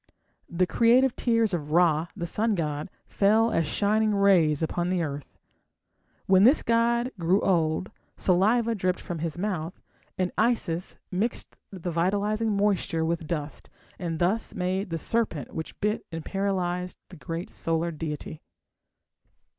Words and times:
The 0.49 0.65
creative 0.65 1.15
tears 1.15 1.53
of 1.53 1.73
Ra, 1.73 2.07
the 2.15 2.25
sun 2.25 2.55
god, 2.55 2.89
fell 3.05 3.51
as 3.51 3.67
shining 3.67 4.15
rays 4.15 4.63
upon 4.63 4.89
the 4.89 5.03
earth. 5.03 5.37
When 6.25 6.43
this 6.43 6.63
god 6.63 7.11
grew 7.19 7.39
old 7.41 7.91
saliva 8.17 8.73
dripped 8.73 8.99
from 8.99 9.19
his 9.19 9.37
mouth, 9.37 9.79
and 10.17 10.31
Isis 10.39 10.97
mixed 11.11 11.55
the 11.71 11.91
vitalizing 11.91 12.57
moisture 12.57 13.05
with 13.05 13.27
dust, 13.27 13.69
and 13.99 14.17
thus 14.17 14.55
made 14.55 14.89
the 14.89 14.97
serpent 14.97 15.53
which 15.53 15.79
bit 15.81 16.03
and 16.11 16.25
paralysed 16.25 16.97
the 17.09 17.15
great 17.15 17.51
solar 17.51 17.91
deity. 17.91 18.41